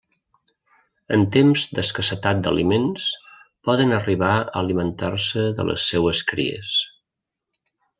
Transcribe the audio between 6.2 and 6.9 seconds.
cries.